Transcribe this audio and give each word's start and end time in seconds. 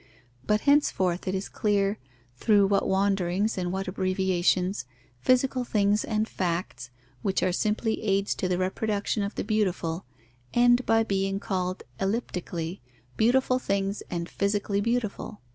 But 0.43 0.61
henceforth 0.61 1.27
it 1.27 1.35
is 1.35 1.47
clear 1.47 1.99
through 2.35 2.65
what 2.65 2.87
wanderings 2.87 3.55
and 3.55 3.71
what 3.71 3.87
abbreviations, 3.87 4.85
physical 5.19 5.63
things 5.63 6.03
and 6.03 6.27
facts, 6.27 6.89
which 7.21 7.43
are 7.43 7.51
simply 7.51 8.01
aids 8.01 8.33
to 8.33 8.47
the 8.47 8.57
reproduction 8.57 9.21
of 9.21 9.35
the 9.35 9.43
beautiful, 9.43 10.05
end 10.55 10.87
by 10.87 11.03
being 11.03 11.39
called, 11.39 11.83
elliptically, 11.99 12.81
beautiful 13.15 13.59
things 13.59 14.01
and 14.09 14.27
physically 14.27 14.81
beautiful. 14.81 15.41